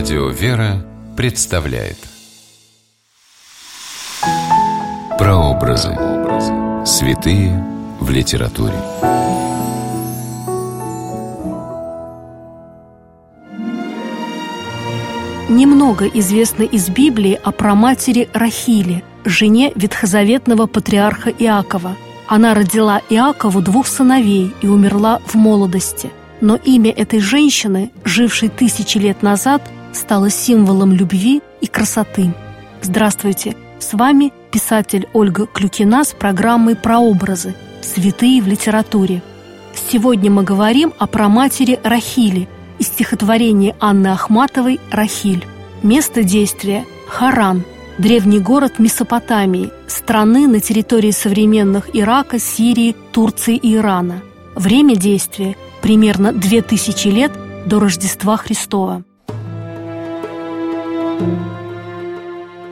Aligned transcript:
Радио 0.00 0.28
«Вера» 0.30 0.82
представляет 1.14 1.98
Прообразы. 5.18 5.94
Святые 6.86 7.62
в 8.00 8.08
литературе. 8.08 8.72
Немного 15.50 16.06
известно 16.06 16.62
из 16.62 16.88
Библии 16.88 17.38
о 17.44 17.52
праматери 17.52 18.30
Рахиле, 18.32 19.02
жене 19.26 19.70
ветхозаветного 19.74 20.66
патриарха 20.66 21.28
Иакова. 21.28 21.94
Она 22.26 22.54
родила 22.54 23.02
Иакову 23.10 23.60
двух 23.60 23.86
сыновей 23.86 24.54
и 24.62 24.66
умерла 24.66 25.20
в 25.26 25.34
молодости. 25.34 26.10
Но 26.40 26.56
имя 26.56 26.90
этой 26.90 27.20
женщины, 27.20 27.92
жившей 28.02 28.48
тысячи 28.48 28.96
лет 28.96 29.22
назад, 29.22 29.60
стало 29.92 30.30
символом 30.30 30.92
любви 30.92 31.42
и 31.60 31.66
красоты. 31.66 32.34
Здравствуйте! 32.82 33.56
С 33.78 33.94
вами 33.94 34.32
писатель 34.50 35.08
Ольга 35.12 35.46
Клюкина 35.46 36.04
с 36.04 36.12
программой 36.12 36.76
«Прообразы. 36.76 37.54
Святые 37.82 38.42
в 38.42 38.46
литературе». 38.46 39.22
Сегодня 39.90 40.30
мы 40.30 40.42
говорим 40.42 40.92
о 40.98 41.06
праматери 41.06 41.78
Рахиле– 41.82 42.48
из 42.80 42.86
стихотворения 42.86 43.76
Анны 43.78 44.08
Ахматовой 44.08 44.80
«Рахиль». 44.90 45.46
Место 45.82 46.24
действия– 46.24 46.84
Харан, 47.08 47.64
древний 47.98 48.40
город 48.40 48.78
Месопотамии, 48.78 49.70
страны 49.86 50.48
на 50.48 50.60
территории 50.60 51.10
современных 51.10 51.90
Ирака, 51.94 52.38
Сирии, 52.38 52.96
Турции 53.12 53.56
и 53.56 53.76
Ирана. 53.76 54.22
Время 54.56 54.96
действия– 54.96 55.56
примерно 55.82 56.32
2000 56.32 57.08
лет 57.08 57.32
до 57.66 57.80
Рождества 57.80 58.36
Христова. 58.36 59.04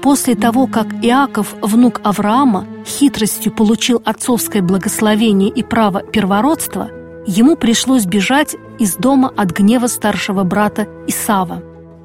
После 0.03 0.35
того, 0.35 0.67
как 0.67 0.87
Иаков, 1.03 1.55
внук 1.61 2.01
Авраама, 2.05 2.67
хитростью 2.87 3.53
получил 3.53 4.01
отцовское 4.05 4.63
благословение 4.63 5.51
и 5.51 5.63
право 5.63 6.03
первородства– 6.03 6.91
ему 7.29 7.57
пришлось 7.57 8.07
бежать 8.07 8.57
из 8.79 8.97
дома 8.97 9.31
от 9.37 9.51
гнева 9.51 9.87
старшего 9.87 10.45
брата 10.45 10.89
Исава. 11.07 11.63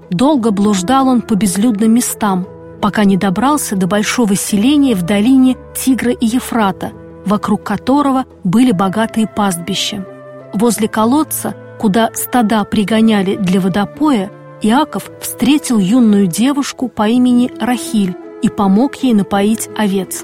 Долго 0.09 0.52
блуждал 0.52 1.08
он 1.08 1.22
по 1.22 1.35
безлюдным 1.35 1.94
местам, 1.94 2.45
пока 2.81 3.05
не 3.05 3.16
добрался 3.16 3.78
до 3.78 3.88
большого 3.88 4.35
селения 4.35 4.95
в 4.95 5.03
долине 5.03 5.55
Тигра 5.75 6.11
и 6.11 6.25
Ефрата, 6.25 6.91
вокруг 7.25 7.63
которого 7.63 8.25
были 8.44 8.73
богатые 8.73 9.28
пастбища. 9.28 10.05
Возле 10.53 10.89
колодца, 10.89 11.55
куда 11.80 12.11
стада 12.13 12.63
пригоняли 12.66 13.38
для 13.38 13.61
водопоя, 13.61 14.30
Иаков 14.64 15.11
встретил 15.19 15.78
юную 15.78 16.25
девушку 16.25 16.88
по 16.88 17.08
имени 17.09 17.52
Рахиль 17.59 18.16
и 18.42 18.47
помог 18.47 18.95
ей 18.95 19.14
напоить 19.14 19.69
овец. 19.78 20.23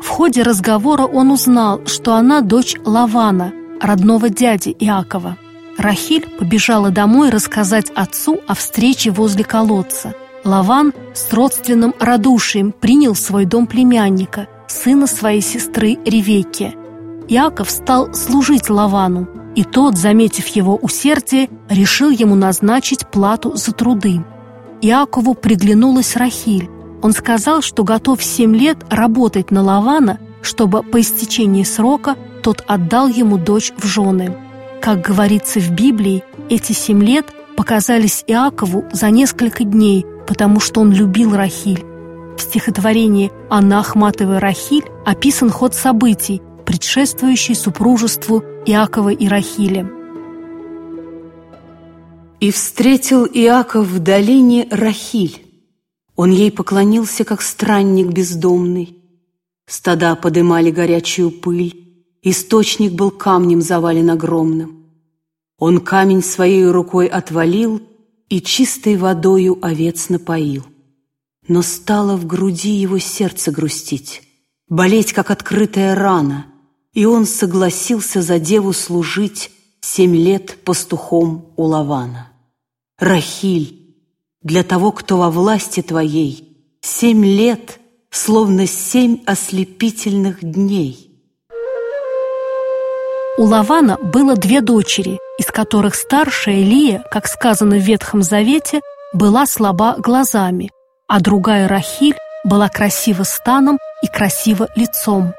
В 0.00 0.08
ходе 0.08 0.42
разговора 0.42 1.02
он 1.02 1.32
узнал, 1.32 1.80
что 1.86 2.14
она 2.14 2.40
дочь 2.40 2.76
Лавана– 2.84 3.52
родного 3.80 4.28
дяди 4.28 4.70
Иакова. 4.78 5.36
Рахиль 5.76 6.28
побежала 6.38 6.90
домой 6.90 7.30
рассказать 7.30 7.90
отцу 7.96 8.40
о 8.46 8.54
встрече 8.54 9.10
возле 9.10 9.42
колодца. 9.42 10.14
Лаван 10.44 10.92
с 11.12 11.32
родственным 11.32 11.94
радушием 11.98 12.70
принял 12.70 13.16
свой 13.16 13.44
дом 13.44 13.66
племянника, 13.66 14.46
сына 14.68 15.08
своей 15.08 15.40
сестры 15.40 15.98
Ревекки. 16.04 16.76
Иаков 17.28 17.70
стал 17.70 18.12
служить 18.14 18.68
Лавану, 18.68 19.28
и 19.54 19.64
тот, 19.64 19.96
заметив 19.96 20.46
его 20.48 20.76
усердие, 20.76 21.48
решил 21.68 22.10
ему 22.10 22.34
назначить 22.34 23.06
плату 23.06 23.56
за 23.56 23.72
труды. 23.72 24.24
Иакову 24.82 25.34
приглянулась 25.34 26.16
Рахиль. 26.16 26.68
Он 27.02 27.12
сказал, 27.12 27.62
что 27.62 27.84
готов 27.84 28.22
семь 28.22 28.54
лет 28.54 28.78
работать 28.90 29.50
на 29.50 29.62
Лавана, 29.62 30.18
чтобы 30.42 30.82
по 30.82 31.00
истечении 31.00 31.62
срока 31.62 32.16
тот 32.42 32.64
отдал 32.66 33.08
ему 33.08 33.38
дочь 33.38 33.72
в 33.76 33.86
жены. 33.86 34.36
Как 34.82 35.00
говорится 35.00 35.60
в 35.60 35.70
Библии, 35.70 36.24
эти 36.50 36.72
семь 36.72 37.02
лет 37.02 37.26
показались 37.56 38.24
Иакову 38.26 38.84
за 38.92 39.08
несколько 39.10 39.64
дней, 39.64 40.04
потому 40.26 40.60
что 40.60 40.80
он 40.80 40.92
любил 40.92 41.34
Рахиль. 41.34 41.84
В 42.36 42.40
стихотворении 42.40 43.30
«Анна 43.48 43.80
Ахматова 43.80 44.40
Рахиль» 44.40 44.84
описан 45.06 45.50
ход 45.50 45.74
событий, 45.74 46.42
предшествующий 46.84 47.54
супружеству 47.54 48.44
Иакова 48.66 49.08
и 49.08 49.26
Рахиля. 49.26 49.90
«И 52.40 52.50
встретил 52.50 53.24
Иаков 53.24 53.86
в 53.86 54.00
долине 54.00 54.68
Рахиль. 54.70 55.46
Он 56.14 56.30
ей 56.30 56.52
поклонился, 56.52 57.24
как 57.24 57.40
странник 57.40 58.08
бездомный. 58.08 58.98
Стада 59.66 60.14
подымали 60.14 60.70
горячую 60.70 61.30
пыль, 61.30 61.72
Источник 62.22 62.92
был 62.92 63.10
камнем 63.10 63.62
завален 63.62 64.10
огромным. 64.10 64.84
Он 65.58 65.80
камень 65.80 66.22
своей 66.22 66.66
рукой 66.66 67.06
отвалил 67.06 67.80
и 68.28 68.42
чистой 68.42 68.96
водою 68.96 69.58
овец 69.62 70.10
напоил. 70.10 70.64
Но 71.48 71.62
стало 71.62 72.16
в 72.16 72.26
груди 72.26 72.72
его 72.72 72.98
сердце 72.98 73.50
грустить, 73.50 74.22
болеть, 74.68 75.12
как 75.12 75.30
открытая 75.30 75.94
рана, 75.94 76.46
и 76.94 77.04
он 77.04 77.26
согласился 77.26 78.22
за 78.22 78.38
деву 78.38 78.72
служить 78.72 79.50
семь 79.80 80.16
лет 80.16 80.56
пастухом 80.64 81.52
у 81.56 81.64
Лавана. 81.64 82.30
Рахиль, 82.98 83.96
для 84.42 84.62
того, 84.62 84.92
кто 84.92 85.18
во 85.18 85.30
власти 85.30 85.82
твоей, 85.82 86.56
семь 86.80 87.24
лет, 87.24 87.80
словно 88.10 88.66
семь 88.66 89.18
ослепительных 89.26 90.38
дней. 90.40 91.10
У 93.36 93.42
Лавана 93.42 93.98
было 93.98 94.36
две 94.36 94.60
дочери, 94.60 95.18
из 95.40 95.46
которых 95.46 95.96
старшая 95.96 96.62
Лия, 96.62 97.04
как 97.10 97.26
сказано 97.26 97.76
в 97.76 97.80
Ветхом 97.80 98.22
Завете, 98.22 98.80
была 99.12 99.46
слаба 99.46 99.96
глазами, 99.98 100.70
а 101.08 101.20
другая 101.20 101.66
Рахиль 101.66 102.16
была 102.44 102.68
красива 102.68 103.24
станом 103.24 103.78
и 104.02 104.06
красива 104.06 104.68
лицом. 104.76 105.34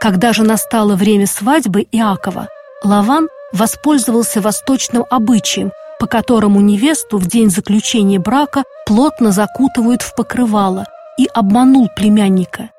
Когда 0.00 0.32
же 0.32 0.44
настало 0.44 0.94
время 0.94 1.26
свадьбы 1.26 1.86
Иакова, 1.90 2.48
Лаван 2.84 3.28
воспользовался 3.52 4.40
восточным 4.40 5.04
обычаем, 5.10 5.72
по 5.98 6.06
которому 6.06 6.60
невесту 6.60 7.18
в 7.18 7.26
день 7.26 7.50
заключения 7.50 8.20
брака 8.20 8.62
плотно 8.86 9.32
закутывают 9.32 10.02
в 10.02 10.14
покрывало, 10.14 10.86
и 11.18 11.26
обманул 11.34 11.88
племянника. 11.96 12.70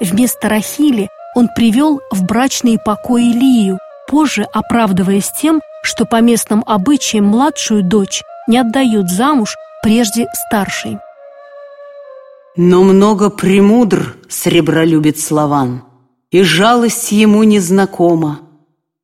Вместо 0.00 0.48
Рахили 0.48 1.10
он 1.34 1.48
привел 1.48 2.00
в 2.12 2.22
брачные 2.24 2.78
покои 2.78 3.32
Лию, 3.32 3.78
позже 4.06 4.46
оправдываясь 4.52 5.30
тем, 5.30 5.60
что 5.82 6.04
по 6.04 6.20
местным 6.20 6.62
обычаям 6.64 7.26
младшую 7.26 7.82
дочь 7.82 8.22
не 8.46 8.58
отдают 8.58 9.10
замуж 9.10 9.56
прежде 9.82 10.28
старшей. 10.46 10.98
Но 12.56 12.82
много 12.84 13.30
премудр 13.30 14.16
сребролюбит 14.28 15.20
Слован, 15.20 15.82
и 16.30 16.42
жалость 16.42 17.12
ему 17.12 17.42
незнакома. 17.42 18.40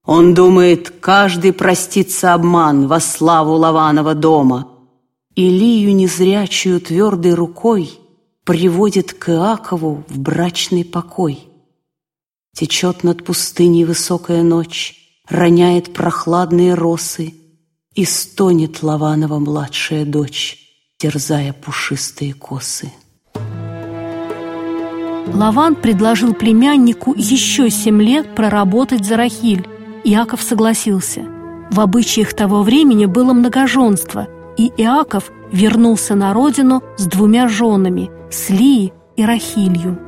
Он 0.05 0.35
думает, 0.35 0.91
каждый 1.01 1.53
простится 1.53 2.35
обман 2.35 2.87
во 2.87 3.01
славу 3.01 3.55
Лаванова 3.55 4.15
дома. 4.15 4.69
Илию 5.35 5.95
незрячую 5.95 6.81
твердой 6.81 7.35
рукой 7.35 7.99
приводит 8.45 9.15
к 9.15 9.31
Иакову 9.31 10.05
в 10.09 10.19
брачный 10.19 10.85
покой. 10.85 11.49
Течет 12.55 13.03
над 13.03 13.25
пустыней 13.25 13.85
высокая 13.85 14.43
ночь, 14.43 15.01
Роняет 15.27 15.95
прохладные 15.95 16.75
росы, 16.75 17.33
И 17.95 18.05
стонет 18.05 18.83
Лаванова 18.83 19.39
младшая 19.39 20.05
дочь, 20.05 20.59
Терзая 20.99 21.55
пушистые 21.55 22.35
косы. 22.35 22.93
Лаван 25.33 25.75
предложил 25.75 26.35
племяннику 26.35 27.15
еще 27.17 27.71
семь 27.71 28.03
лет 28.03 28.35
проработать 28.35 29.05
за 29.05 29.17
Рахиль. 29.17 29.67
Иаков 30.05 30.43
согласился. 30.43 31.23
В 31.71 31.81
обычаях 31.81 32.35
того 32.35 32.63
времени 32.63 33.07
было 33.07 33.33
многоженство, 33.33 34.29
и 34.57 34.71
Иаков 34.77 35.31
вернулся 35.51 36.15
на 36.15 36.35
родину 36.35 36.83
с 36.97 37.07
двумя 37.07 37.49
женами– 37.49 38.11
с 38.31 38.51
Лией 38.51 38.93
и 39.17 39.25
Рахилью. 39.25 39.99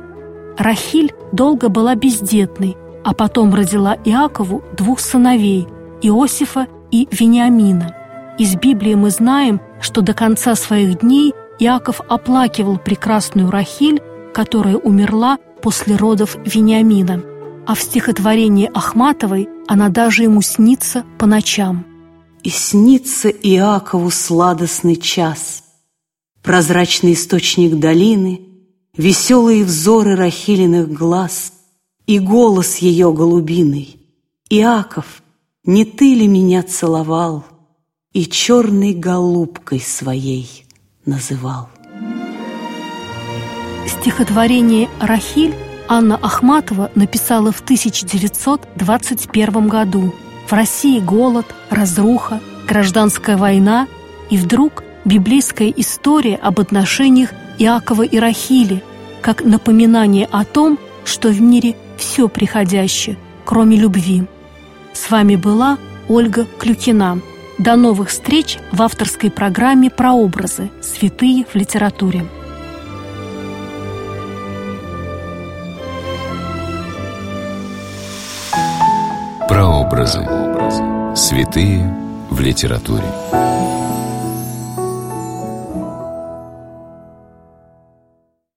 Рахиль 0.57 1.13
долго 1.31 1.69
была 1.69 1.95
бездетной, 1.95 2.77
а 3.03 3.13
потом 3.13 3.53
родила 3.53 3.95
Иакову 4.05 4.63
двух 4.75 4.99
сыновей– 4.99 5.67
Иосифа 6.01 6.67
и 6.91 7.07
Вениамина. 7.11 7.95
Из 8.37 8.55
Библии 8.55 8.93
мы 8.93 9.09
знаем, 9.09 9.61
что 9.81 10.01
до 10.01 10.13
конца 10.13 10.55
своих 10.55 10.99
дней 10.99 11.33
Иаков 11.59 12.01
оплакивал 12.07 12.77
прекрасную 12.77 13.49
Рахиль, 13.49 14.01
которая 14.37 14.77
умерла 14.77 15.39
после 15.63 15.95
родов 15.95 16.37
Вениамина. 16.45 17.23
А 17.65 17.73
в 17.73 17.81
стихотворении 17.81 18.69
Ахматовой 18.71 19.49
она 19.67 19.89
даже 19.89 20.21
ему 20.21 20.43
снится 20.43 21.03
по 21.17 21.25
ночам. 21.25 21.83
«И 22.43 22.51
снится 22.51 23.29
Иакову 23.29 24.11
сладостный 24.11 24.95
час, 24.95 25.63
прозрачный 26.43 27.13
источник 27.13 27.79
долины, 27.79 28.41
Веселые 28.95 29.63
взоры 29.63 30.15
Рахилиных 30.15 30.91
глаз 30.91 31.53
И 32.05 32.19
голос 32.19 32.77
ее 32.77 33.11
голубиный. 33.11 33.99
Иаков, 34.49 35.23
не 35.65 35.83
ты 35.83 36.13
ли 36.13 36.27
меня 36.27 36.61
целовал 36.61 37.43
И 38.13 38.27
черной 38.27 38.93
голубкой 38.93 39.79
своей 39.79 40.65
называл? 41.05 41.69
Стихотворение 43.87 44.89
«Рахиль» 44.99 45.55
Анна 45.87 46.17
Ахматова 46.17 46.91
написала 46.93 47.53
в 47.53 47.61
1921 47.61 49.69
году. 49.69 50.13
В 50.45 50.51
России 50.51 50.99
голод, 50.99 51.45
разруха, 51.69 52.41
гражданская 52.67 53.37
война, 53.37 53.87
и 54.29 54.37
вдруг 54.37 54.83
библейская 55.05 55.73
история 55.75 56.35
об 56.35 56.59
отношениях 56.59 57.29
Иакова 57.59 58.03
и 58.03 58.19
Рахили, 58.19 58.83
как 59.21 59.45
напоминание 59.45 60.27
о 60.31 60.43
том, 60.43 60.77
что 61.05 61.29
в 61.29 61.39
мире 61.41 61.77
все 61.97 62.27
приходящее, 62.27 63.17
кроме 63.45 63.77
любви. 63.77 64.25
С 64.91 65.09
вами 65.09 65.37
была 65.37 65.77
Ольга 66.09 66.45
Клюкина. 66.59 67.21
До 67.57 67.77
новых 67.77 68.09
встреч 68.09 68.57
в 68.73 68.81
авторской 68.81 69.31
программе 69.31 69.89
«Прообразы. 69.89 70.71
Святые 70.81 71.45
в 71.45 71.55
литературе». 71.55 72.25
Прообразы. 79.89 80.19
Святые 81.15 81.95
в 82.29 82.41
литературе. 82.41 83.05